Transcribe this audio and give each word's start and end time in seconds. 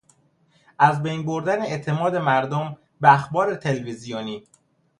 از 0.79 1.03
بین 1.03 1.25
بردن 1.25 1.61
اعتماد 1.61 2.15
مردم 2.15 2.77
به 3.01 3.13
اخبار 3.13 3.55
تلویزیونی 3.55 4.43